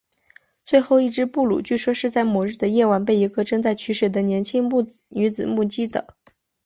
[0.65, 4.67] 最后一只布鲁据说是在某日的夜晚被一个正在取水的年轻
[5.09, 6.15] 女子目击的。